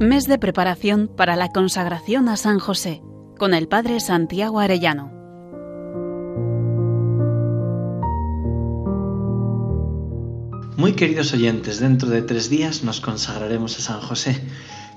Mes 0.00 0.26
de 0.26 0.38
preparación 0.38 1.10
para 1.14 1.36
la 1.36 1.50
consagración 1.50 2.30
a 2.30 2.38
San 2.38 2.58
José 2.58 3.02
con 3.38 3.52
el 3.52 3.68
Padre 3.68 4.00
Santiago 4.00 4.58
Arellano. 4.58 5.12
Muy 10.78 10.94
queridos 10.94 11.34
oyentes, 11.34 11.80
dentro 11.80 12.08
de 12.08 12.22
tres 12.22 12.48
días 12.48 12.82
nos 12.82 13.02
consagraremos 13.02 13.78
a 13.78 13.82
San 13.82 14.00
José. 14.00 14.40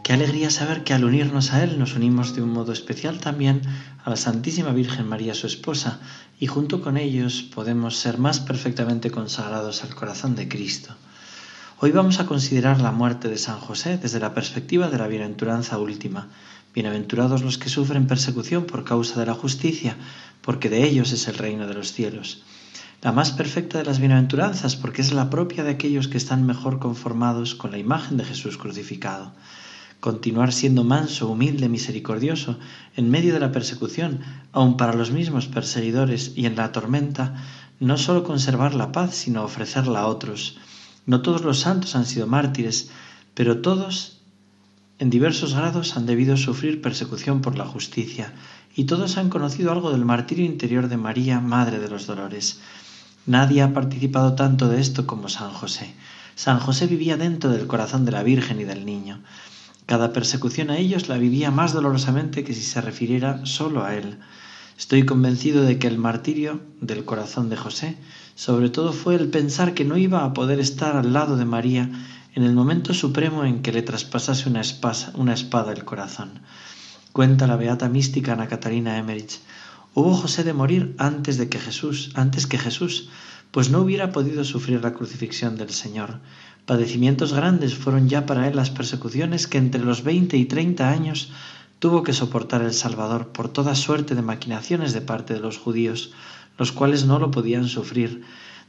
Qué 0.06 0.14
alegría 0.14 0.50
saber 0.50 0.86
que 0.86 0.94
al 0.94 1.04
unirnos 1.04 1.52
a 1.52 1.66
Él 1.66 1.78
nos 1.78 1.98
unimos 1.98 2.34
de 2.34 2.42
un 2.42 2.52
modo 2.54 2.72
especial 2.72 3.20
también 3.20 3.62
a 4.06 4.10
la 4.10 4.16
Santísima 4.16 4.72
Virgen 4.72 5.10
María, 5.10 5.34
su 5.34 5.48
esposa, 5.48 6.00
y 6.40 6.48
junto 6.48 6.82
con 6.82 6.96
ellos 6.96 7.42
podemos 7.42 7.98
ser 7.98 8.20
más 8.20 8.40
perfectamente 8.40 9.12
consagrados 9.12 9.84
al 9.84 9.94
corazón 9.96 10.36
de 10.36 10.48
Cristo. 10.48 10.96
Hoy 11.86 11.92
vamos 11.92 12.22
a 12.22 12.26
considerar 12.26 12.80
la 12.80 12.94
muerte 12.94 13.28
de 13.28 13.38
San 13.38 13.60
José 13.60 13.98
desde 13.98 14.22
la 14.22 14.34
perspectiva 14.34 14.88
de 14.88 14.98
la 14.98 15.08
bienaventuranza 15.08 15.80
última. 15.80 16.30
Bienaventurados 16.74 17.42
los 17.42 17.58
que 17.58 17.68
sufren 17.68 18.08
persecución 18.08 18.64
por 18.64 18.86
causa 18.86 19.20
de 19.20 19.26
la 19.26 19.34
justicia, 19.34 19.98
porque 20.42 20.70
de 20.70 20.86
ellos 20.86 21.12
es 21.12 21.28
el 21.28 21.38
reino 21.38 21.68
de 21.68 21.74
los 21.74 21.92
cielos. 21.92 22.46
La 23.02 23.12
más 23.12 23.32
perfecta 23.32 23.80
de 23.80 23.84
las 23.84 24.00
bienaventuranzas, 24.00 24.78
porque 24.78 25.02
es 25.02 25.12
la 25.12 25.30
propia 25.30 25.66
de 25.66 25.72
aquellos 25.72 26.08
que 26.08 26.16
están 26.16 26.46
mejor 26.46 26.80
conformados 26.80 27.54
con 27.54 27.72
la 27.72 27.80
imagen 27.80 28.16
de 28.16 28.24
Jesús 28.24 28.58
crucificado. 28.58 29.34
Continuar 30.00 30.54
siendo 30.54 30.86
manso, 30.86 31.28
humilde, 31.28 31.68
misericordioso, 31.68 32.60
en 32.96 33.12
medio 33.12 33.34
de 33.34 33.42
la 33.42 33.52
persecución, 33.52 34.22
aun 34.54 34.78
para 34.78 34.94
los 34.94 35.12
mismos 35.12 35.48
perseguidores 35.48 36.32
y 36.38 36.46
en 36.46 36.56
la 36.56 36.72
tormenta, 36.72 37.44
no 37.82 37.98
sólo 37.98 38.24
conservar 38.24 38.74
la 38.74 38.94
paz, 38.94 39.16
sino 39.16 39.44
ofrecerla 39.44 40.00
a 40.00 40.08
otros 40.08 40.58
no 41.06 41.22
todos 41.22 41.44
los 41.44 41.60
santos 41.60 41.96
han 41.96 42.06
sido 42.06 42.28
mártires, 42.28 42.90
pero 43.34 43.62
todos 43.62 44.20
en 45.00 45.10
diversos 45.10 45.54
grados 45.54 45.98
han 45.98 46.06
debido 46.06 46.38
sufrir 46.38 46.82
persecución 46.82 47.42
por 47.42 47.58
la 47.58 47.66
justicia, 47.66 48.34
y 48.76 48.86
todos 48.86 49.18
han 49.18 49.30
conocido 49.30 49.72
algo 49.72 49.92
del 49.92 50.06
martirio 50.06 50.46
interior 50.46 50.88
de 50.88 50.98
María, 50.98 51.40
Madre 51.40 51.80
de 51.80 51.90
los 51.90 52.08
Dolores. 52.08 52.60
Nadie 53.26 53.62
ha 53.62 53.74
participado 53.74 54.34
tanto 54.34 54.68
de 54.68 54.82
esto 54.82 55.06
como 55.06 55.30
San 55.30 55.52
José. 55.52 55.94
San 56.36 56.60
José 56.60 56.88
vivía 56.88 57.18
dentro 57.18 57.52
del 57.52 57.68
corazón 57.68 58.06
de 58.06 58.12
la 58.12 58.24
Virgen 58.24 58.60
y 58.60 58.64
del 58.64 58.86
Niño. 58.86 59.22
Cada 59.86 60.14
persecución 60.14 60.70
a 60.70 60.78
ellos 60.78 61.10
la 61.10 61.18
vivía 61.18 61.52
más 61.52 61.74
dolorosamente 61.74 62.44
que 62.44 62.54
si 62.54 62.62
se 62.62 62.82
refiriera 62.82 63.46
solo 63.46 63.84
a 63.84 63.96
él. 63.96 64.18
Estoy 64.78 65.06
convencido 65.06 65.64
de 65.64 65.78
que 65.80 65.88
el 65.88 65.98
martirio 65.98 66.62
del 66.82 67.06
corazón 67.06 67.50
de 67.50 67.58
José 67.58 67.98
sobre 68.36 68.70
todo 68.70 68.94
fue 68.94 69.16
el 69.16 69.30
pensar 69.30 69.74
que 69.74 69.86
no 69.86 69.98
iba 69.98 70.24
a 70.24 70.34
poder 70.34 70.60
estar 70.60 70.96
al 70.96 71.14
lado 71.14 71.38
de 71.38 71.46
María 71.46 71.90
en 72.34 72.44
el 72.44 72.54
momento 72.54 72.94
supremo 72.94 73.46
en 73.46 73.62
que 73.62 73.72
le 73.72 73.84
traspasase 73.84 74.50
una, 74.50 74.62
espada 74.62 75.72
el 75.72 75.86
corazón. 75.86 76.42
Cuenta 77.12 77.46
la 77.46 77.58
beata 77.58 77.90
mística 77.90 78.34
Ana 78.34 78.48
Catarina 78.48 78.98
Emmerich. 78.98 79.40
Hubo 79.94 80.16
José 80.16 80.44
de 80.44 80.54
morir 80.54 80.96
antes 80.98 81.38
de 81.38 81.48
que 81.48 81.60
Jesús, 81.60 82.12
antes 82.16 82.48
que 82.48 82.58
Jesús, 82.58 83.10
pues 83.52 83.70
no 83.70 83.82
hubiera 83.82 84.12
podido 84.12 84.44
sufrir 84.44 84.82
la 84.82 84.96
crucifixión 84.96 85.58
del 85.58 85.70
Señor. 85.70 86.20
Padecimientos 86.66 87.34
grandes 87.34 87.76
fueron 87.76 88.10
ya 88.10 88.26
para 88.26 88.48
él 88.48 88.56
las 88.56 88.72
persecuciones 88.72 89.46
que 89.46 89.60
entre 89.60 89.84
los 89.84 90.04
veinte 90.04 90.38
y 90.38 90.46
treinta 90.46 90.90
años 90.90 91.30
tuvo 91.84 92.02
que 92.02 92.14
soportar 92.14 92.62
el 92.62 92.74
Salvador 92.74 93.34
por 93.34 93.50
toda 93.50 93.76
suerte 93.76 94.16
de 94.16 94.22
maquinaciones 94.22 94.94
de 94.94 95.02
parte 95.02 95.34
de 95.34 95.42
los 95.42 95.58
judíos, 95.58 96.14
los 96.58 96.72
cuales 96.72 97.06
no 97.06 97.20
lo 97.20 97.30
podían 97.30 97.68
sufrir. 97.68 98.24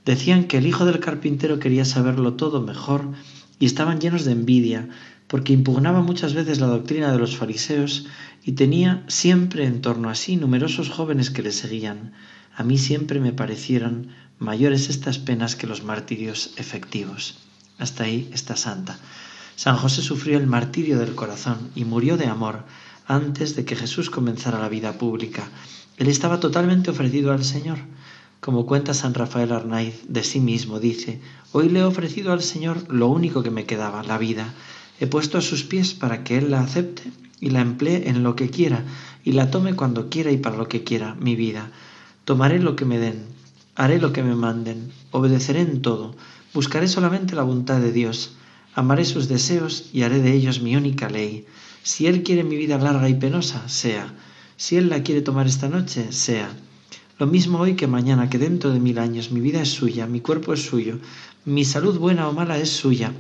Decían 0.05 0.49
que 0.49 0.59
el 0.59 0.67
hijo 0.67 0.85
del 0.85 0.99
carpintero 0.99 1.61
quería 1.61 1.85
saberlo 1.85 2.33
todo 2.35 2.61
mejor 2.61 3.13
y 3.61 3.67
estaban 3.67 4.01
llenos 4.01 4.25
de 4.25 4.33
envidia, 4.33 4.89
porque 5.29 5.53
impugnaba 5.53 6.03
muchas 6.03 6.35
veces 6.35 6.59
la 6.59 6.67
doctrina 6.67 7.13
de 7.13 7.19
los 7.19 7.37
fariseos 7.37 8.07
y 8.45 8.55
tenía 8.55 9.05
siempre 9.07 9.65
en 9.65 9.81
torno 9.81 10.11
a 10.11 10.17
sí 10.17 10.37
numerosos 10.37 10.91
jóvenes 10.91 11.31
que 11.31 11.45
le 11.45 11.53
seguían. 11.53 12.15
A 12.57 12.65
mí 12.65 12.79
siempre 12.79 13.21
me 13.21 13.33
parecieron 13.33 14.09
mayores 14.41 14.89
estas 14.89 15.21
penas 15.21 15.55
que 15.55 15.69
los 15.69 15.85
martirios 15.85 16.51
efectivos. 16.57 17.39
Hasta 17.79 18.03
ahí 18.03 18.29
está 18.33 18.57
santa. 18.57 18.99
San 19.55 19.77
José 19.77 20.03
sufrió 20.03 20.37
el 20.37 20.49
martirio 20.49 20.99
del 20.99 21.15
corazón 21.15 21.71
y 21.77 21.85
murió 21.85 22.17
de 22.17 22.27
amor 22.27 22.65
antes 23.07 23.57
de 23.57 23.65
que 23.65 23.77
Jesús 23.77 24.11
comenzara 24.11 24.59
la 24.59 24.69
vida 24.69 24.93
pública 24.93 25.49
él 25.97 26.09
estaba 26.09 26.41
totalmente 26.41 26.91
ofrecido 26.91 27.33
al 27.33 27.45
Señor. 27.45 27.79
Como 28.41 28.67
cuenta 28.67 28.95
San 28.95 29.15
Rafael 29.15 29.53
Arnaiz 29.53 30.03
de 30.09 30.25
sí 30.25 30.41
mismo, 30.41 30.81
dice, 30.81 31.21
hoy 31.53 31.69
le 31.69 31.81
he 31.81 31.85
ofrecido 31.85 32.33
al 32.33 32.43
Señor 32.43 32.93
lo 32.93 33.09
único 33.09 33.45
que 33.45 33.51
me 33.51 33.65
quedaba, 33.65 34.03
la 34.03 34.19
vida. 34.19 34.53
He 34.99 35.07
puesto 35.07 35.39
a 35.39 35.41
sus 35.41 35.63
pies 35.63 35.95
para 35.95 36.25
que 36.25 36.37
Él 36.37 36.51
la 36.51 36.61
acepte 36.61 37.05
y 37.41 37.51
la 37.51 37.61
emplee 37.61 38.09
en 38.09 38.25
lo 38.25 38.35
que 38.35 38.51
quiera 38.51 38.85
y 39.25 39.33
la 39.33 39.51
tome 39.51 39.75
cuando 39.77 40.11
quiera 40.11 40.33
y 40.33 40.37
para 40.37 40.57
lo 40.57 40.69
que 40.69 40.83
quiera, 40.83 41.15
mi 41.15 41.37
vida. 41.37 41.71
Tomaré 42.25 42.59
lo 42.59 42.75
que 42.75 42.85
me 42.85 42.99
den, 42.99 43.25
haré 43.77 44.01
lo 44.01 44.13
que 44.13 44.25
me 44.25 44.35
manden, 44.35 44.91
obedeceré 45.13 45.61
en 45.61 45.81
todo, 45.81 46.17
buscaré 46.53 46.89
solamente 46.89 47.37
la 47.37 47.45
voluntad 47.45 47.81
de 47.81 47.93
Dios, 47.93 48.35
amaré 48.75 49.05
sus 49.05 49.29
deseos 49.29 49.91
y 49.93 50.03
haré 50.03 50.21
de 50.21 50.33
ellos 50.33 50.61
mi 50.61 50.75
única 50.75 51.09
ley. 51.09 51.47
Si 51.85 52.07
Él 52.07 52.23
quiere 52.23 52.45
mi 52.45 52.57
vida 52.57 52.79
larga 52.79 53.11
y 53.11 53.15
penosa, 53.15 53.69
sea 53.69 54.11
si 54.57 54.77
Él 54.77 54.89
la 54.89 55.03
quiere 55.03 55.21
tomar 55.21 55.47
esta 55.47 55.69
noche, 55.69 56.13
sea. 56.13 56.49
Lo 57.19 57.27
mismo 57.27 57.59
hoy 57.59 57.75
que 57.77 57.87
mañana, 57.87 58.31
que 58.31 58.39
dentro 58.39 58.71
de 58.71 58.81
mil 58.81 58.99
años 58.99 59.31
mi 59.31 59.41
vida 59.41 59.61
es 59.61 59.69
suya, 59.69 60.07
mi 60.07 60.21
cuerpo 60.21 60.55
es 60.55 60.65
suyo, 60.65 60.99
mi 61.45 61.67
salud 61.67 61.99
buena 61.99 62.27
o 62.27 62.33
mala 62.33 62.57
es 62.57 62.71
suya. 62.71 63.13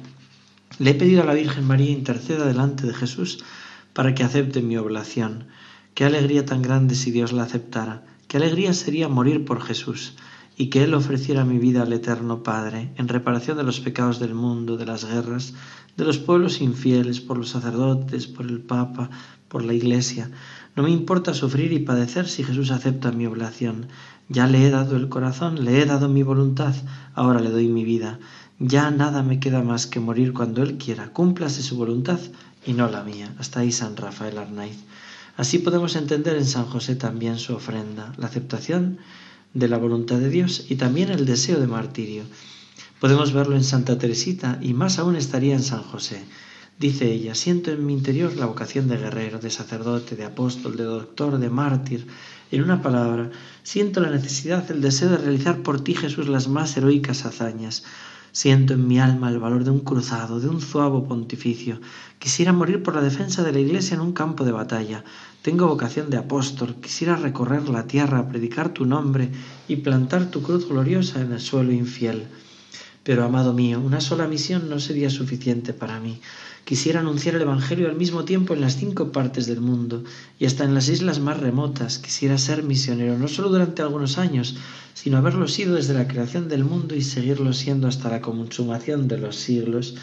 Le 0.78 0.92
he 0.92 0.94
pedido 0.94 1.22
a 1.22 1.26
la 1.26 1.34
Virgen 1.34 1.66
María 1.66 1.90
interceda 1.90 2.46
delante 2.46 2.86
de 2.86 2.94
Jesús 2.94 3.44
para 3.92 4.14
que 4.14 4.24
acepte 4.24 4.62
mi 4.62 4.78
oblación. 4.78 5.44
Qué 5.92 6.06
alegría 6.06 6.46
tan 6.46 6.62
grande 6.62 6.94
si 6.94 7.10
Dios 7.10 7.32
la 7.32 7.42
aceptara. 7.42 8.02
Qué 8.28 8.38
alegría 8.38 8.72
sería 8.72 9.08
morir 9.08 9.44
por 9.44 9.60
Jesús 9.60 10.14
y 10.56 10.70
que 10.70 10.84
Él 10.84 10.94
ofreciera 10.94 11.44
mi 11.44 11.58
vida 11.58 11.82
al 11.82 11.92
Eterno 11.92 12.42
Padre 12.42 12.92
en 12.96 13.08
reparación 13.08 13.56
de 13.56 13.64
los 13.64 13.80
pecados 13.80 14.20
del 14.20 14.34
mundo, 14.34 14.76
de 14.76 14.86
las 14.86 15.04
guerras, 15.04 15.54
de 15.96 16.04
los 16.04 16.18
pueblos 16.18 16.60
infieles, 16.60 17.20
por 17.20 17.38
los 17.38 17.50
sacerdotes, 17.50 18.26
por 18.26 18.46
el 18.46 18.60
Papa, 18.60 19.10
por 19.48 19.64
la 19.64 19.74
Iglesia. 19.74 20.30
No 20.76 20.82
me 20.82 20.90
importa 20.90 21.34
sufrir 21.34 21.72
y 21.72 21.80
padecer 21.80 22.28
si 22.28 22.42
Jesús 22.44 22.70
acepta 22.70 23.12
mi 23.12 23.26
oblación. 23.26 23.86
Ya 24.28 24.46
le 24.46 24.66
he 24.66 24.70
dado 24.70 24.96
el 24.96 25.08
corazón, 25.08 25.64
le 25.64 25.80
he 25.80 25.86
dado 25.86 26.08
mi 26.08 26.22
voluntad, 26.22 26.74
ahora 27.14 27.40
le 27.40 27.50
doy 27.50 27.68
mi 27.68 27.84
vida. 27.84 28.18
Ya 28.58 28.90
nada 28.90 29.22
me 29.22 29.40
queda 29.40 29.62
más 29.62 29.86
que 29.86 30.00
morir 30.00 30.32
cuando 30.32 30.62
Él 30.62 30.78
quiera. 30.78 31.12
Cúmplase 31.12 31.62
su 31.62 31.76
voluntad 31.76 32.20
y 32.64 32.72
no 32.72 32.88
la 32.88 33.02
mía. 33.02 33.34
Hasta 33.38 33.60
ahí 33.60 33.72
San 33.72 33.96
Rafael 33.96 34.38
Arnaiz. 34.38 34.78
Así 35.36 35.58
podemos 35.58 35.96
entender 35.96 36.36
en 36.36 36.46
San 36.46 36.66
José 36.66 36.94
también 36.94 37.38
su 37.38 37.54
ofrenda, 37.54 38.12
la 38.18 38.26
aceptación 38.26 38.98
de 39.54 39.68
la 39.68 39.78
voluntad 39.78 40.18
de 40.18 40.28
Dios 40.28 40.66
y 40.68 40.76
también 40.76 41.10
el 41.10 41.24
deseo 41.24 41.60
de 41.60 41.66
martirio. 41.66 42.24
Podemos 43.00 43.32
verlo 43.32 43.56
en 43.56 43.64
Santa 43.64 43.98
Teresita 43.98 44.58
y 44.60 44.74
más 44.74 44.98
aún 44.98 45.16
estaría 45.16 45.54
en 45.54 45.62
San 45.62 45.82
José. 45.82 46.24
Dice 46.78 47.12
ella, 47.12 47.36
siento 47.36 47.70
en 47.70 47.86
mi 47.86 47.92
interior 47.92 48.34
la 48.36 48.46
vocación 48.46 48.88
de 48.88 48.96
guerrero, 48.96 49.38
de 49.38 49.50
sacerdote, 49.50 50.16
de 50.16 50.24
apóstol, 50.24 50.76
de 50.76 50.82
doctor, 50.82 51.38
de 51.38 51.48
mártir. 51.48 52.06
En 52.50 52.62
una 52.62 52.82
palabra, 52.82 53.30
siento 53.62 54.00
la 54.00 54.10
necesidad, 54.10 54.68
el 54.70 54.80
deseo 54.80 55.08
de 55.10 55.18
realizar 55.18 55.62
por 55.62 55.82
ti, 55.82 55.94
Jesús, 55.94 56.26
las 56.26 56.48
más 56.48 56.76
heroicas 56.76 57.24
hazañas. 57.24 57.84
Siento 58.32 58.74
en 58.74 58.88
mi 58.88 58.98
alma 58.98 59.30
el 59.30 59.38
valor 59.38 59.62
de 59.62 59.70
un 59.70 59.80
cruzado, 59.80 60.40
de 60.40 60.48
un 60.48 60.60
zuavo 60.60 61.06
pontificio. 61.06 61.80
Quisiera 62.18 62.52
morir 62.52 62.82
por 62.82 62.96
la 62.96 63.02
defensa 63.02 63.44
de 63.44 63.52
la 63.52 63.60
Iglesia 63.60 63.94
en 63.94 64.00
un 64.00 64.12
campo 64.12 64.44
de 64.44 64.50
batalla. 64.50 65.04
Tengo 65.44 65.66
vocación 65.66 66.08
de 66.08 66.16
apóstol. 66.16 66.76
Quisiera 66.80 67.16
recorrer 67.16 67.68
la 67.68 67.86
tierra, 67.86 68.30
predicar 68.30 68.72
tu 68.72 68.86
nombre 68.86 69.28
y 69.68 69.76
plantar 69.76 70.30
tu 70.30 70.40
cruz 70.40 70.66
gloriosa 70.66 71.20
en 71.20 71.32
el 71.32 71.40
suelo 71.40 71.70
infiel. 71.70 72.28
Pero, 73.02 73.24
amado 73.24 73.52
mío, 73.52 73.78
una 73.78 74.00
sola 74.00 74.26
misión 74.26 74.70
no 74.70 74.80
sería 74.80 75.10
suficiente 75.10 75.74
para 75.74 76.00
mí. 76.00 76.18
Quisiera 76.64 77.00
anunciar 77.00 77.34
el 77.34 77.42
Evangelio 77.42 77.90
al 77.90 77.96
mismo 77.96 78.24
tiempo 78.24 78.54
en 78.54 78.62
las 78.62 78.78
cinco 78.78 79.12
partes 79.12 79.46
del 79.46 79.60
mundo 79.60 80.02
y 80.38 80.46
hasta 80.46 80.64
en 80.64 80.72
las 80.72 80.88
islas 80.88 81.20
más 81.20 81.38
remotas. 81.38 81.98
Quisiera 81.98 82.38
ser 82.38 82.62
misionero 82.62 83.18
no 83.18 83.28
solo 83.28 83.50
durante 83.50 83.82
algunos 83.82 84.16
años, 84.16 84.56
sino 84.94 85.18
haberlo 85.18 85.46
sido 85.46 85.74
desde 85.74 85.92
la 85.92 86.08
creación 86.08 86.48
del 86.48 86.64
mundo 86.64 86.94
y 86.94 87.02
seguirlo 87.02 87.52
siendo 87.52 87.86
hasta 87.86 88.08
la 88.08 88.22
consumación 88.22 89.08
de 89.08 89.18
los 89.18 89.36
siglos. 89.36 89.94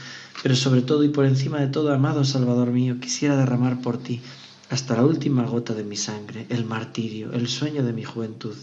Pero 0.44 0.56
sobre 0.56 0.84
todo 0.84 1.04
y 1.04 1.10
por 1.10 1.26
encima 1.26 1.60
de 1.60 1.68
todo, 1.70 1.92
amado 1.92 2.26
Salvador 2.26 2.70
mío, 2.70 2.98
quisiera 3.00 3.36
derramar 3.36 3.82
por 3.82 3.98
ti 3.98 4.22
hasta 4.72 4.96
la 4.96 5.06
última 5.06 5.44
gota 5.44 5.74
de 5.74 5.84
mi 5.84 5.98
sangre, 5.98 6.46
el 6.50 6.64
martirio, 6.64 7.34
el 7.34 7.50
sueño 7.50 7.84
de 7.84 7.92
mi 7.92 8.04
juventud. 8.04 8.56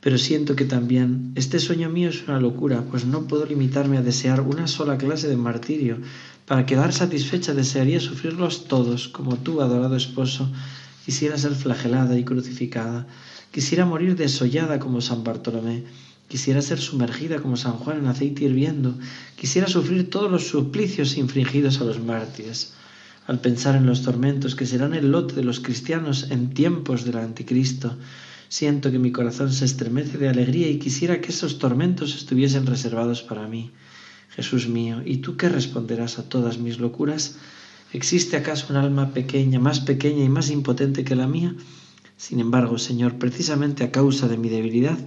Pero 0.00 0.16
siento 0.16 0.56
que 0.56 0.64
también 0.64 1.32
este 1.34 1.58
sueño 1.58 1.90
mío 1.90 2.08
es 2.08 2.26
una 2.26 2.40
locura, 2.40 2.82
pues 2.90 3.04
no 3.04 3.26
puedo 3.28 3.44
limitarme 3.44 3.98
a 3.98 4.02
desear 4.02 4.40
una 4.40 4.66
sola 4.66 4.96
clase 4.96 5.28
de 5.28 5.36
martirio, 5.36 5.98
para 6.46 6.64
quedar 6.64 6.94
satisfecha 6.94 7.52
desearía 7.52 8.00
sufrirlos 8.00 8.64
todos, 8.66 9.08
como 9.08 9.36
tú, 9.36 9.60
adorado 9.60 9.96
esposo, 9.96 10.50
quisiera 11.04 11.36
ser 11.36 11.54
flagelada 11.54 12.18
y 12.18 12.24
crucificada, 12.24 13.06
quisiera 13.50 13.84
morir 13.84 14.16
desollada 14.16 14.78
como 14.78 15.02
San 15.02 15.22
Bartolomé, 15.22 15.84
quisiera 16.28 16.62
ser 16.62 16.78
sumergida 16.78 17.42
como 17.42 17.58
San 17.58 17.72
Juan 17.72 17.98
en 17.98 18.06
aceite 18.06 18.44
hirviendo, 18.44 18.94
quisiera 19.36 19.68
sufrir 19.68 20.08
todos 20.08 20.30
los 20.30 20.46
suplicios 20.46 21.18
infringidos 21.18 21.78
a 21.82 21.84
los 21.84 22.02
mártires. 22.02 22.72
Al 23.26 23.40
pensar 23.40 23.74
en 23.74 23.86
los 23.86 24.02
tormentos 24.02 24.54
que 24.54 24.66
serán 24.66 24.94
el 24.94 25.10
lote 25.10 25.34
de 25.34 25.44
los 25.44 25.60
cristianos 25.60 26.30
en 26.30 26.50
tiempos 26.50 27.04
del 27.04 27.18
anticristo. 27.18 27.96
Siento 28.48 28.92
que 28.92 29.00
mi 29.00 29.10
corazón 29.10 29.52
se 29.52 29.64
estremece 29.64 30.18
de 30.18 30.28
alegría 30.28 30.68
y 30.68 30.78
quisiera 30.78 31.20
que 31.20 31.30
esos 31.30 31.58
tormentos 31.58 32.14
estuviesen 32.14 32.66
reservados 32.66 33.22
para 33.22 33.48
mí. 33.48 33.72
Jesús 34.30 34.68
mío, 34.68 35.02
¿y 35.04 35.18
tú 35.18 35.36
qué 35.36 35.48
responderás 35.48 36.18
a 36.18 36.28
todas 36.28 36.58
mis 36.58 36.78
locuras? 36.78 37.36
¿Existe 37.92 38.36
acaso 38.36 38.66
un 38.70 38.76
alma 38.76 39.12
pequeña, 39.12 39.58
más 39.58 39.80
pequeña 39.80 40.24
y 40.24 40.28
más 40.28 40.50
impotente 40.50 41.04
que 41.04 41.16
la 41.16 41.26
mía? 41.26 41.54
Sin 42.16 42.40
embargo, 42.40 42.78
Señor, 42.78 43.18
precisamente 43.18 43.82
a 43.82 43.90
causa 43.90 44.28
de 44.28 44.36
mi 44.36 44.48
debilidad, 44.48 44.98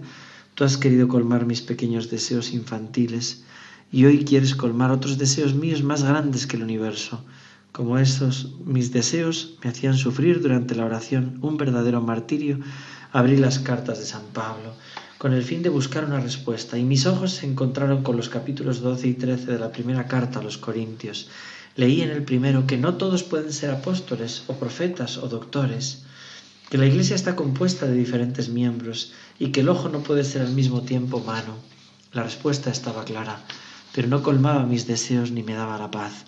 tú 0.56 0.64
has 0.64 0.78
querido 0.78 1.08
colmar 1.08 1.46
mis 1.46 1.62
pequeños 1.62 2.10
deseos 2.10 2.52
infantiles 2.52 3.44
y 3.92 4.06
hoy 4.06 4.26
quieres 4.26 4.56
colmar 4.56 4.92
otros 4.92 5.18
deseos 5.18 5.56
míos 5.56 5.84
más 5.84 6.04
grandes 6.04 6.48
que 6.48 6.58
el 6.58 6.64
universo. 6.64 7.24
Como 7.72 7.98
esos 7.98 8.56
mis 8.66 8.92
deseos 8.92 9.56
me 9.64 9.70
hacían 9.70 9.96
sufrir 9.98 10.42
durante 10.42 10.76
la 10.76 10.86
oración 10.86 11.40
un 11.42 11.58
verdadero 11.58 12.02
martirio, 12.02 12.60
abrí 13.12 13.38
las 13.38 13.60
cartas 13.60 14.00
de 14.00 14.06
San 14.06 14.24
Pablo 14.34 14.74
con 15.20 15.34
el 15.34 15.44
fin 15.44 15.62
de 15.62 15.68
buscar 15.70 16.06
una 16.06 16.22
respuesta 16.22 16.78
y 16.78 16.84
mis 16.84 17.06
ojos 17.06 17.34
se 17.34 17.46
encontraron 17.46 18.04
con 18.04 18.16
los 18.16 18.30
capítulos 18.30 18.80
12 18.80 19.06
y 19.10 19.14
13 19.16 19.52
de 19.52 19.60
la 19.60 19.70
primera 19.70 20.08
carta 20.08 20.40
a 20.40 20.42
los 20.42 20.58
Corintios. 20.58 21.28
Leí 21.76 22.02
en 22.02 22.10
el 22.10 22.24
primero 22.24 22.66
que 22.66 22.78
no 22.78 22.96
todos 22.96 23.24
pueden 23.24 23.52
ser 23.52 23.72
apóstoles 23.72 24.44
o 24.48 24.54
profetas 24.54 25.18
o 25.18 25.28
doctores, 25.28 26.04
que 26.70 26.78
la 26.78 26.86
Iglesia 26.86 27.18
está 27.18 27.36
compuesta 27.36 27.86
de 27.86 27.96
diferentes 27.96 28.48
miembros 28.48 29.12
y 29.38 29.50
que 29.52 29.60
el 29.60 29.68
ojo 29.68 29.90
no 29.90 30.00
puede 30.00 30.24
ser 30.24 30.42
al 30.42 30.54
mismo 30.54 30.84
tiempo 30.84 31.20
mano. 31.20 31.58
La 32.14 32.24
respuesta 32.24 32.72
estaba 32.72 33.04
clara, 33.04 33.44
pero 33.94 34.08
no 34.08 34.24
colmaba 34.24 34.66
mis 34.66 34.88
deseos 34.88 35.32
ni 35.32 35.44
me 35.44 35.54
daba 35.54 35.78
la 35.78 35.92
paz. 35.92 36.24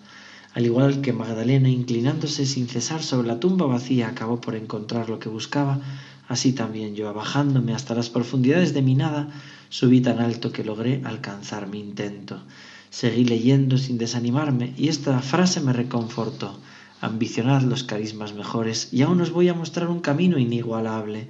Al 0.53 0.65
igual 0.65 0.99
que 1.01 1.13
Magdalena, 1.13 1.69
inclinándose 1.69 2.45
sin 2.45 2.67
cesar 2.67 3.03
sobre 3.03 3.27
la 3.27 3.39
tumba 3.39 3.67
vacía, 3.67 4.09
acabó 4.09 4.41
por 4.41 4.55
encontrar 4.55 5.09
lo 5.09 5.17
que 5.17 5.29
buscaba, 5.29 5.79
así 6.27 6.51
también 6.51 6.93
yo, 6.93 7.07
abajándome 7.07 7.73
hasta 7.73 7.95
las 7.95 8.09
profundidades 8.09 8.73
de 8.73 8.81
mi 8.81 8.93
nada, 8.95 9.29
subí 9.69 10.01
tan 10.01 10.19
alto 10.19 10.51
que 10.51 10.65
logré 10.65 11.01
alcanzar 11.05 11.67
mi 11.67 11.79
intento. 11.79 12.41
Seguí 12.89 13.23
leyendo 13.23 13.77
sin 13.77 13.97
desanimarme 13.97 14.73
y 14.75 14.89
esta 14.89 15.21
frase 15.21 15.61
me 15.61 15.71
reconfortó. 15.71 16.59
Ambicionad 16.99 17.61
los 17.61 17.85
carismas 17.85 18.33
mejores 18.33 18.89
y 18.91 19.03
aún 19.03 19.21
os 19.21 19.31
voy 19.31 19.47
a 19.47 19.53
mostrar 19.53 19.87
un 19.87 20.01
camino 20.01 20.37
inigualable. 20.37 21.29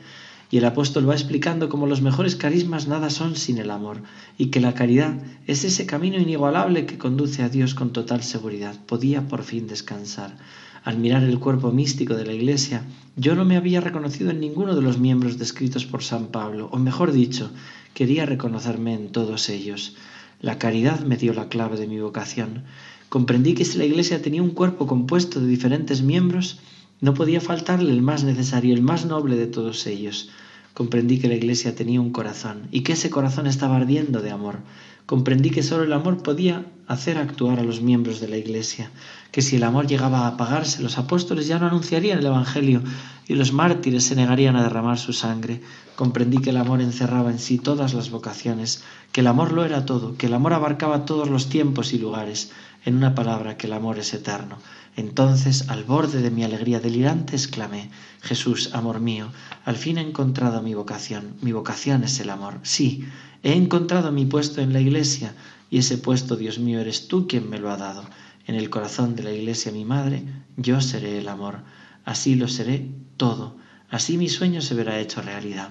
Y 0.51 0.57
el 0.57 0.65
apóstol 0.65 1.09
va 1.09 1.13
explicando 1.13 1.69
cómo 1.69 1.87
los 1.87 2.01
mejores 2.01 2.35
carismas 2.35 2.87
nada 2.87 3.09
son 3.09 3.37
sin 3.37 3.57
el 3.57 3.71
amor, 3.71 4.03
y 4.37 4.47
que 4.47 4.59
la 4.59 4.73
caridad 4.73 5.15
es 5.47 5.63
ese 5.63 5.85
camino 5.85 6.19
inigualable 6.19 6.85
que 6.85 6.97
conduce 6.97 7.41
a 7.41 7.49
Dios 7.49 7.73
con 7.73 7.93
total 7.93 8.21
seguridad. 8.21 8.75
Podía 8.85 9.29
por 9.29 9.43
fin 9.43 9.67
descansar. 9.67 10.35
Al 10.83 10.97
mirar 10.97 11.23
el 11.23 11.39
cuerpo 11.39 11.71
místico 11.71 12.15
de 12.15 12.25
la 12.25 12.33
Iglesia, 12.33 12.83
yo 13.15 13.33
no 13.35 13.45
me 13.45 13.55
había 13.55 13.79
reconocido 13.79 14.31
en 14.31 14.41
ninguno 14.41 14.75
de 14.75 14.81
los 14.81 14.99
miembros 14.99 15.37
descritos 15.37 15.85
por 15.85 16.03
San 16.03 16.27
Pablo, 16.27 16.69
o 16.73 16.77
mejor 16.77 17.13
dicho, 17.13 17.51
quería 17.93 18.25
reconocerme 18.25 18.93
en 18.93 19.11
todos 19.11 19.47
ellos. 19.47 19.95
La 20.41 20.57
caridad 20.57 20.99
me 21.01 21.15
dio 21.17 21.33
la 21.33 21.47
clave 21.47 21.77
de 21.77 21.87
mi 21.87 21.99
vocación. 21.99 22.63
Comprendí 23.07 23.53
que 23.53 23.63
si 23.63 23.77
la 23.77 23.85
Iglesia 23.85 24.21
tenía 24.21 24.41
un 24.41 24.51
cuerpo 24.51 24.87
compuesto 24.87 25.39
de 25.39 25.47
diferentes 25.47 26.01
miembros, 26.01 26.59
no 27.01 27.13
podía 27.15 27.41
faltarle 27.41 27.91
el 27.91 28.01
más 28.01 28.23
necesario, 28.23 28.73
el 28.73 28.81
más 28.81 29.05
noble 29.05 29.35
de 29.35 29.47
todos 29.47 29.87
ellos. 29.87 30.29
Comprendí 30.73 31.19
que 31.19 31.27
la 31.27 31.35
Iglesia 31.35 31.75
tenía 31.75 31.99
un 31.99 32.11
corazón 32.11 32.67
y 32.71 32.81
que 32.81 32.93
ese 32.93 33.09
corazón 33.09 33.47
estaba 33.47 33.75
ardiendo 33.75 34.21
de 34.21 34.31
amor. 34.31 34.59
Comprendí 35.05 35.49
que 35.49 35.63
solo 35.63 35.83
el 35.83 35.91
amor 35.91 36.23
podía 36.23 36.65
hacer 36.87 37.17
actuar 37.17 37.59
a 37.59 37.63
los 37.63 37.81
miembros 37.81 38.21
de 38.21 38.29
la 38.29 38.37
Iglesia, 38.37 38.91
que 39.31 39.41
si 39.41 39.57
el 39.57 39.63
amor 39.63 39.87
llegaba 39.87 40.19
a 40.19 40.27
apagarse, 40.27 40.81
los 40.81 40.97
apóstoles 40.97 41.47
ya 41.47 41.59
no 41.59 41.67
anunciarían 41.67 42.19
el 42.19 42.25
Evangelio 42.27 42.81
y 43.27 43.33
los 43.33 43.51
mártires 43.51 44.05
se 44.05 44.15
negarían 44.15 44.55
a 44.55 44.63
derramar 44.63 44.97
su 44.97 45.11
sangre. 45.11 45.61
Comprendí 45.95 46.37
que 46.37 46.51
el 46.51 46.57
amor 46.57 46.81
encerraba 46.81 47.31
en 47.31 47.39
sí 47.39 47.57
todas 47.57 47.93
las 47.93 48.09
vocaciones, 48.09 48.83
que 49.11 49.21
el 49.21 49.27
amor 49.27 49.51
lo 49.51 49.65
era 49.65 49.85
todo, 49.85 50.15
que 50.15 50.27
el 50.27 50.33
amor 50.33 50.53
abarcaba 50.53 51.05
todos 51.05 51.29
los 51.29 51.49
tiempos 51.49 51.93
y 51.93 51.99
lugares, 51.99 52.51
en 52.85 52.95
una 52.95 53.15
palabra 53.15 53.57
que 53.57 53.67
el 53.67 53.73
amor 53.73 53.99
es 53.99 54.13
eterno. 54.13 54.57
Entonces, 54.95 55.69
al 55.69 55.83
borde 55.83 56.21
de 56.21 56.31
mi 56.31 56.43
alegría 56.43 56.79
delirante, 56.79 57.35
exclamé, 57.35 57.89
Jesús, 58.21 58.71
amor 58.73 58.99
mío, 58.99 59.31
al 59.63 59.77
fin 59.77 59.97
he 59.97 60.01
encontrado 60.01 60.61
mi 60.61 60.73
vocación. 60.73 61.35
Mi 61.41 61.51
vocación 61.51 62.03
es 62.03 62.19
el 62.19 62.29
amor. 62.29 62.59
Sí, 62.63 63.05
he 63.43 63.53
encontrado 63.53 64.11
mi 64.11 64.25
puesto 64.25 64.61
en 64.61 64.73
la 64.73 64.81
iglesia, 64.81 65.33
y 65.69 65.77
ese 65.77 65.97
puesto, 65.97 66.35
Dios 66.35 66.59
mío, 66.59 66.81
eres 66.81 67.07
tú 67.07 67.27
quien 67.27 67.49
me 67.49 67.59
lo 67.59 67.71
ha 67.71 67.77
dado. 67.77 68.03
En 68.45 68.55
el 68.55 68.69
corazón 68.69 69.15
de 69.15 69.23
la 69.23 69.31
iglesia, 69.31 69.71
mi 69.71 69.85
madre, 69.85 70.23
yo 70.57 70.81
seré 70.81 71.19
el 71.19 71.29
amor. 71.29 71.59
Así 72.03 72.35
lo 72.35 72.47
seré 72.47 72.89
todo. 73.15 73.55
Así 73.89 74.17
mi 74.17 74.27
sueño 74.27 74.61
se 74.61 74.75
verá 74.75 74.99
hecho 74.99 75.21
realidad. 75.21 75.69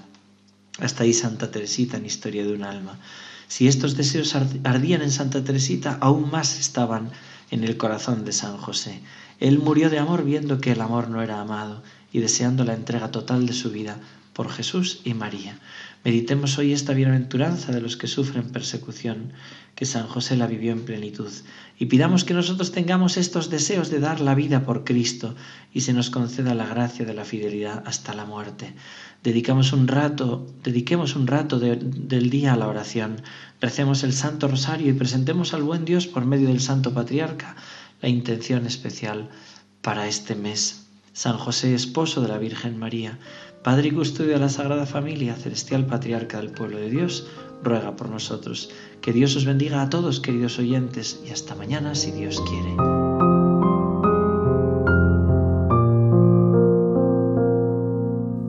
Hasta 0.78 1.02
ahí 1.02 1.12
Santa 1.12 1.50
Teresita 1.50 1.98
en 1.98 2.06
Historia 2.06 2.44
de 2.44 2.54
un 2.54 2.64
alma. 2.64 2.98
Si 3.50 3.66
estos 3.66 3.96
deseos 3.96 4.36
ardían 4.62 5.02
en 5.02 5.10
Santa 5.10 5.42
Teresita, 5.42 5.98
aún 6.00 6.30
más 6.30 6.60
estaban 6.60 7.10
en 7.50 7.64
el 7.64 7.76
corazón 7.76 8.24
de 8.24 8.30
San 8.30 8.56
José. 8.56 9.00
Él 9.40 9.58
murió 9.58 9.90
de 9.90 9.98
amor 9.98 10.24
viendo 10.24 10.60
que 10.60 10.70
el 10.70 10.80
amor 10.80 11.10
no 11.10 11.20
era 11.20 11.40
amado 11.40 11.82
y 12.12 12.20
deseando 12.20 12.62
la 12.62 12.74
entrega 12.74 13.10
total 13.10 13.46
de 13.46 13.52
su 13.52 13.72
vida 13.72 13.98
por 14.34 14.50
Jesús 14.50 15.00
y 15.02 15.14
María. 15.14 15.58
Meditemos 16.04 16.58
hoy 16.58 16.72
esta 16.72 16.94
bienaventuranza 16.94 17.72
de 17.72 17.80
los 17.80 17.96
que 17.96 18.06
sufren 18.06 18.52
persecución, 18.52 19.32
que 19.74 19.84
San 19.84 20.06
José 20.06 20.36
la 20.36 20.46
vivió 20.46 20.70
en 20.70 20.84
plenitud, 20.84 21.32
y 21.76 21.86
pidamos 21.86 22.22
que 22.22 22.34
nosotros 22.34 22.70
tengamos 22.70 23.16
estos 23.16 23.50
deseos 23.50 23.90
de 23.90 23.98
dar 23.98 24.20
la 24.20 24.36
vida 24.36 24.64
por 24.64 24.84
Cristo 24.84 25.34
y 25.74 25.80
se 25.80 25.92
nos 25.92 26.08
conceda 26.08 26.54
la 26.54 26.66
gracia 26.66 27.04
de 27.04 27.14
la 27.14 27.24
fidelidad 27.24 27.82
hasta 27.84 28.14
la 28.14 28.26
muerte. 28.26 28.74
Dedicamos 29.22 29.72
un 29.72 29.86
rato, 29.86 30.46
dediquemos 30.64 31.14
un 31.14 31.26
rato 31.26 31.58
del 31.58 32.30
día 32.30 32.54
a 32.54 32.56
la 32.56 32.68
oración, 32.68 33.20
recemos 33.60 34.02
el 34.02 34.14
Santo 34.14 34.48
Rosario 34.48 34.88
y 34.90 34.94
presentemos 34.94 35.52
al 35.52 35.62
buen 35.62 35.84
Dios 35.84 36.06
por 36.06 36.24
medio 36.24 36.48
del 36.48 36.60
Santo 36.60 36.94
Patriarca 36.94 37.56
la 38.00 38.08
intención 38.08 38.66
especial 38.66 39.28
para 39.82 40.08
este 40.08 40.34
mes. 40.34 40.86
San 41.12 41.36
José, 41.36 41.74
esposo 41.74 42.22
de 42.22 42.28
la 42.28 42.38
Virgen 42.38 42.78
María, 42.78 43.18
Padre 43.62 43.88
y 43.88 43.90
custodio 43.90 44.32
de 44.32 44.38
la 44.38 44.48
Sagrada 44.48 44.86
Familia, 44.86 45.34
celestial 45.34 45.84
patriarca 45.84 46.38
del 46.38 46.50
pueblo 46.50 46.78
de 46.78 46.88
Dios, 46.88 47.26
ruega 47.62 47.94
por 47.94 48.08
nosotros. 48.08 48.70
Que 49.02 49.12
Dios 49.12 49.36
os 49.36 49.44
bendiga 49.44 49.82
a 49.82 49.90
todos, 49.90 50.20
queridos 50.20 50.58
oyentes, 50.58 51.20
y 51.26 51.30
hasta 51.30 51.54
mañana 51.54 51.94
si 51.94 52.10
Dios 52.10 52.40
quiere. 52.48 52.99